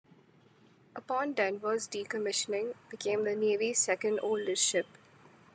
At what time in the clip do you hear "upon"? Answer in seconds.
0.95-1.33